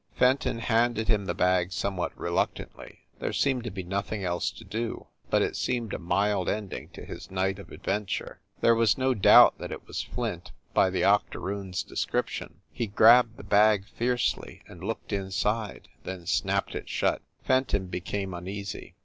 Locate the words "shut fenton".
16.89-17.85